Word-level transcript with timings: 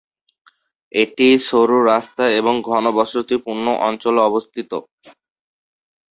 এটি 0.93 1.27
সরু 1.47 1.77
রাস্তা 1.91 2.23
এবং 2.39 2.53
ঘনবসতিপূর্ণ 2.69 3.65
অঞ্চলে 3.87 4.21
অবস্থিত। 4.29 4.71